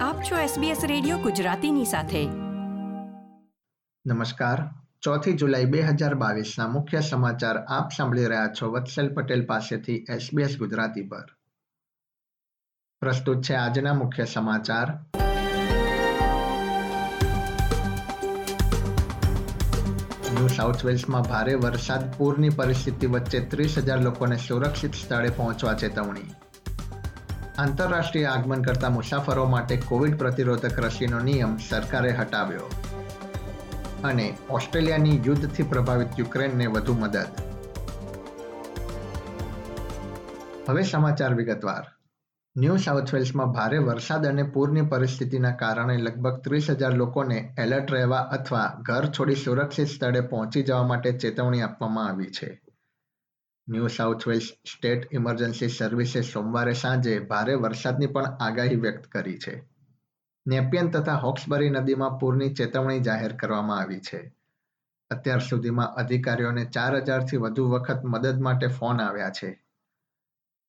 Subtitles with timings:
[0.00, 2.26] આપ છો SBS radio ગુજરાતીની સાથે.
[4.06, 4.68] નમસ્કાર.
[5.02, 10.56] ચોથી જુલાઈ બે હજાર બાવીસના મુખ્ય સમાચાર આપ સાંભળી રહ્યા છો વત્સલ પટેલ પાસેથી SBS
[10.56, 11.24] ગુજરાતી પર.
[13.00, 14.92] પ્રસ્તુત છે આજના મુખ્ય સમાચાર.
[20.34, 26.39] ન્યૂ સાઉથ વેલ્સમાં ભારે વરસાદ, પૂરની પરિસ્થિતિ વચ્ચે ત્રીસ હજાર લોકોને સુરક્ષિત સ્થળે પહોંચવા ચેતવણી.
[27.60, 32.70] આંતરરાષ્ટ્રીય આગમન કરતા મુસાફરો માટે કોવિડ પ્રતિરોધક રસીનો નિયમ સરકારે હટાવ્યો.
[34.04, 37.26] અને ઓસ્ટ્રેલિયાની યુદ્ધથી પ્રભાવિત યુક્રેનને વધુ મદદ.
[40.68, 41.84] હવે સમાચાર વિગતવાર.
[42.56, 48.18] ન્યૂ સાઉથ વેલ્સમાં ભારે વરસાદ અને પૂરની પરિસ્થિતિના કારણે લગભગ ત્રીસ હજાર લોકોને એલર્ટ રહેવા
[48.18, 52.69] અથવા ઘર છોડી સુરક્ષિત સ્થળે પહોંચી જવા માટે ચેતવણી આપવામાં આવી છે.
[53.68, 59.68] New South Wales state emergency સર્વિસે સોમવારે સાંજે ભારે વરસાદની પણ આગાહી વ્યક્ત કરી છે.
[60.46, 64.32] નેપિયન તથા હોક્સબરી નદીમાં પૂરની ચેતવણી જાહેર કરવામાં આવી છે.
[65.10, 69.64] અત્યાર સુધીમાં અધિકારીઓને ચાર હજારથી વધુ વખત મદદ માટે ફોન આવ્યા છે.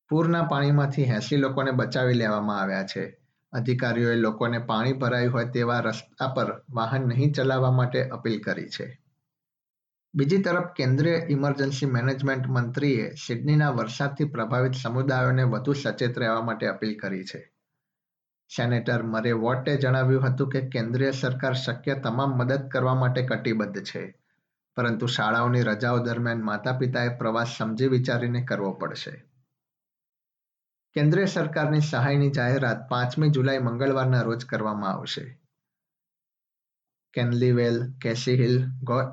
[0.10, 3.18] પૂરના પાણીમાંથી એસી લોકોને બચાવી લેવામાં આવ્યા છે.
[3.54, 9.02] અધિકારીઓએ લોકોને પાણી ભરાયું હોય તેવા રસ્તા પર વાહન નહીં ચલાવવા માટે અપીલ કરી છે.
[10.14, 17.00] બીજી તરફ કેન્દ્રીય ઇમરજન્સી મેનેજમેન્ટ મંત્રીએ સિડનીના વરસાદથી પ્રભાવિત સમુદાયોને વધુ સચેત રહેવા માટે અપીલ
[17.00, 17.54] કરી છે.
[18.50, 24.20] સેનેટર મરે વોટે જણાવ્યું હતું કે કેન્દ્રીય સરકાર શક્ય તમામ મદદ કરવા માટે કટિબદ્ધ છે,
[24.76, 29.12] પરંતુ શાળાઓની રજાઓ દરમિયાન માતા પિતાએ પ્રવાસ સમજી વિચારીને કરવો પડશે.
[30.94, 35.41] કેન્દ્રીય સરકારની સહાયની જાહેરાત પાંચમી જુલાઈ મંગળવારના રોજ કરવામાં આવશે.
[37.14, 38.38] કેનલીવેલ કેસી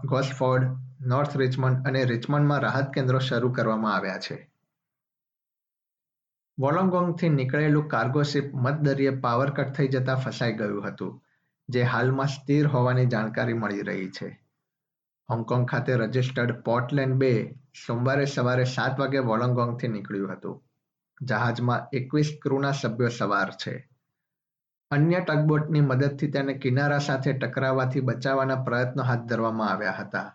[0.05, 0.69] ગોસફોર્ડ,
[1.01, 4.51] નોર્થ રિચમન્ડ અને રિચમન્ડમાં રાહત કેન્દ્રો શરૂ કરવામાં આવ્યા છે.
[6.59, 8.53] વોલોંગોંગથી નીકળેલું કાર્ગો શિપ
[9.23, 11.25] પાવર કટ થઈ જતા ફસાઈ ગયું હતું
[11.69, 14.31] જે હાલમાં સ્થિર હોવાની જાણકારી મળી રહી છે.
[15.29, 17.33] હોંગકોંગ ખાતે રજિસ્ટર્ડ પોર્ટલેન્ડ બે
[17.87, 20.62] સોમવારે સવારે સાત વાગે વોલોંગોંગથી નીકળ્યું હતું.
[21.22, 23.89] જહાજમાં એકવીસ ક્રૂના સભ્યો સવાર છે.
[24.91, 30.34] અન્ય ટગબોટની મદદથી તેને કિનારા સાથે ટકરાવવાથી બચાવવાના પ્રયત્નો હાથ ધરવામાં આવ્યા હતા.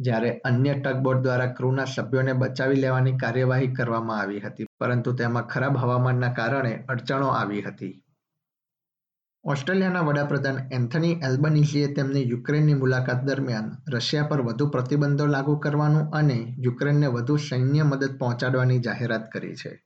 [0.00, 5.76] જ્યારે અન્ય ટગબોટ દ્વારા ક્રૂના સભ્યોને બચાવી લેવાની કાર્યવાહી કરવામાં આવી હતી, પરંતુ તેમાં ખરાબ
[5.76, 8.02] હવામાનના કારણે અડચણો આવી હતી.
[9.44, 16.54] ઓસ્ટ્રેલિયાના વડાપ્રધાન એન્થની એલ્બનીઝીએ તેમની યુક્રેનની મુલાકાત દરમિયાન રશિયા પર વધુ પ્રતિબંધો લાગુ કરવાનું અને
[16.58, 19.85] યુક્રેનને વધુ સૈન્ય મદદ પહોંચાડવાની જાહેરાત કરી છે.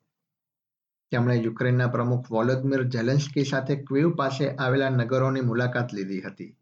[1.13, 6.53] તેમણે યુક્રેનના પ્રમુખ વોલોદમિર ઝેલેન્સ્કી સાથે ક્વીવ પાસે આવેલા નગરોની મુલાકાત લીધી હતી.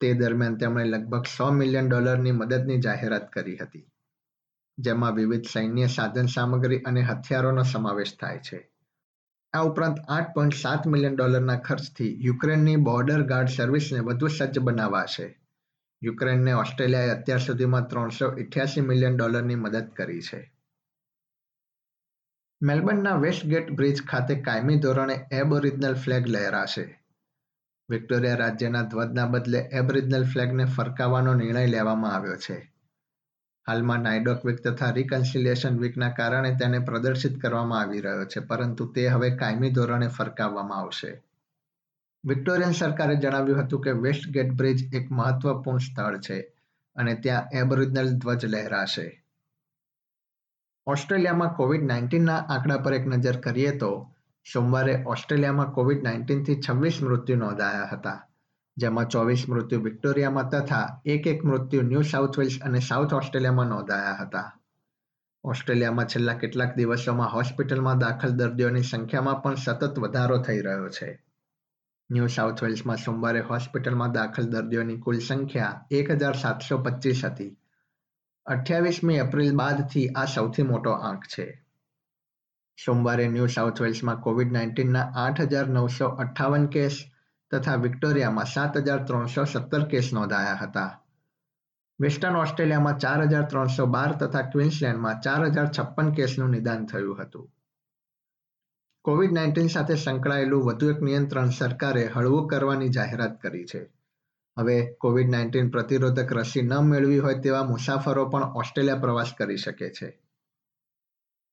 [0.00, 3.84] તે દરમિયાન તેમણે લગભગ સો મિલિયન ડોલરની મદદની જાહેરાત કરી હતી,
[4.78, 8.58] જેમાં વિવિધ સૈન્ય સાધન સામગ્રી અને હથિયારોનો સમાવેશ થાય છે.
[9.52, 15.28] આ ઉપરાંત આઠ પોઈન્ટ સાત મિલિયન ડોલરના ખર્ચથી યુક્રેનની બોર્ડર ગાર્ડ સર્વિસને વધુ સજ્જ બનાવાશે.
[16.02, 20.40] યુક્રેનને ઓસ્ટ્રેલિયાએ અત્યાર સુધીમાં ત્રણસો ઇઠ્યાસી મિલિયન ડોલરની મદદ કરી છે.
[22.60, 26.84] મેલબર્નના વેસ્ટગેટ બ્રિજ ખાતે કાયમી ધોરણે એબોરિજનલ ફ્લેગ લહેરાશે.
[27.88, 32.72] વિક્ટોરિયા રાજ્યના ધ્વજના બદલે એબરિજનલ ફ્લેગને ફરકાવવાનો નિર્ણય લેવામાં આવ્યો છે.
[33.68, 39.08] હાલમાં નાઇડોક વીક તથા રિકન્સિલિયેશન વીકના કારણે તેને પ્રદર્શિત કરવામાં આવી રહ્યો છે, પરંતુ તે
[39.08, 41.22] હવે કાયમી ધોરણે ફરકાવવામાં આવશે.
[42.24, 46.40] વિક્ટોરિયન સરકારે જણાવ્યું હતું કે વેસ્ટ ગેટ બ્રિજ એક મહત્વપૂર્ણ સ્થળ છે
[46.96, 49.25] અને ત્યાં એબોરિજનલ ધ્વજ લહેરાશે.
[50.86, 54.14] ઓસ્ટ્રેલિયામાં કોવિડ નાઇન્ટીનના આંકડા પર એક નજર કરીએ તો
[54.52, 58.28] સોમવારે ઓસ્ટ્રેલિયામાં કોવિડ નાઇન્ટીનથી છવ્વીસ મૃત્યુ નોંધાયા હતા,
[58.76, 64.14] જેમાં ચોવીસ મૃત્યુ વિક્ટોરિયામાં તથા એક એક મૃત્યુ ન્યૂ સાઉથ વેલ્સ અને સાઉથ ઓસ્ટ્રેલિયામાં નોંધાયા
[64.14, 64.60] હતા.
[65.44, 71.24] ઓસ્ટ્રેલિયામાં છેલ્લા કેટલાક દિવસોમાં હોસ્પિટલમાં દાખલ દર્દીઓની સંખ્યામાં પણ સતત વધારો થઈ રહ્યો છે.
[72.10, 77.58] ન્યૂ સાઉથ વેલ્સમાં સોમવારે હોસ્પિટલમાં દાખલ દર્દીઓની કુલ સંખ્યા એક હજાર સાતસો પચીસ હતી
[78.46, 81.64] અઠ્યાવીસમી એપ્રિલ બાદથી આ સૌથી મોટો આંક છે.
[82.84, 87.04] સોમવારે ન્યૂ સાઉથ વેલ્સમાં કોવિડ નાઇન્ટીનના આઠ હજાર નવસો અઠ્ઠાવન કેસ
[87.50, 91.04] તથા વિક્ટોરિયામાં સાત હજાર ત્રણસો સત્તર કેસ નોંધાયા હતા.
[92.00, 97.50] વેસ્ટર્ન ઓસ્ટ્રેલિયામાં ચાર હજાર ત્રણસો બાર તથા ક્વિન્સલેન્ડમાં ચાર હજાર છપ્પન કેસનું નિદાન થયું હતું.
[99.02, 103.92] કોવિડ નાઇન્ટીન સાથે સંકળાયેલું વધુ એક નિયંત્રણ સરકારે હળવું કરવાની જાહેરાત કરી છે.
[104.58, 109.90] હવે કોવિડ નાઇન્ટીન પ્રતિરોધક રસી ન મેળવી હોય તેવા મુસાફરો પણ ઓસ્ટ્રેલિયા પ્રવાસ કરી શકે
[109.90, 110.22] છે.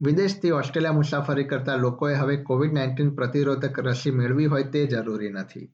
[0.02, 5.74] વિદેશથી ઓસ્ટ્રેલિયા મુસાફરી કરતા લોકોએ હવે કોવિડ નાઇન્ટીન પ્રતિરોધક રસી મેળવી હોય તે જરૂરી નથી.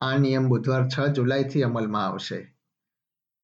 [0.00, 2.56] આ નિયમ બુધવાર છ જુલાઈથી અમલમાં આવશે.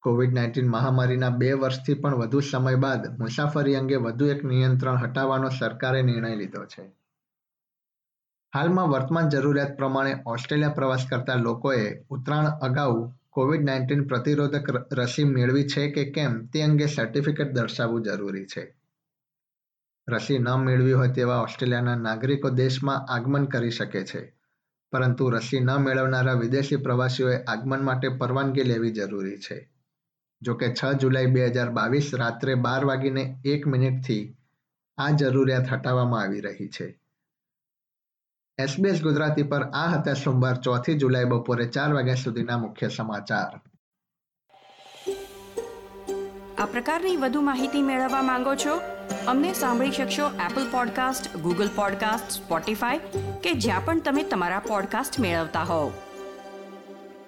[0.03, 5.49] કોવિડ નાઇન્ટીન મહામારીના બે વર્ષથી પણ વધુ સમય બાદ મુસાફરી અંગે વધુ એક નિયંત્રણ હટાવવાનો
[5.49, 6.99] સરકારે નિર્ણય લીધો છે.
[8.55, 15.65] હાલમાં વર્તમાન જરૂરિયાત પ્રમાણે ઓસ્ટ્રેલિયા પ્રવાસ કરતા લોકોએ ઉત્તરાયણ અગાઉ કોવિડ નાઇન્ટીન પ્રતિરોધક રસી મેળવી
[15.65, 18.75] છે કે કેમ તે અંગે સર્ટિફિકેટ દર્શાવવું જરૂરી છે.
[20.09, 24.35] રસી ન મેળવી હોય તેવા ઓસ્ટ્રેલિયાના નાગરિકો દેશમાં આગમન કરી શકે છે,
[24.93, 29.71] પરંતુ રસી ન મેળવનારા વિદેશી પ્રવાસીઓએ આગમન માટે પરવાનગી લેવી જરૂરી છે.
[30.43, 34.37] જોકે છ જુલાઈ બે હજાર બાવીસ રાત્રે બાર વાગીને એક મિનિટથી
[34.99, 36.89] આ જરૂરિયાત હટાવવામાં આવી રહી છે.
[38.59, 43.61] એસબીએસ ગુજરાતી પર આ હતા સોમવાર ચોથી જુલાઈ બપોરે ચાર વાગ્યા સુધીના મુખ્ય સમાચાર.
[46.59, 48.75] આ પ્રકારની વધુ માહિતી મેળવવા માંગો છો?
[49.27, 52.99] અમને સાંભળી શકશો Apple podcast Google podcast Spotify
[53.43, 55.91] કે જ્યાં પણ તમે તમારા પોડકાસ્ટ મેળવતા હોવ.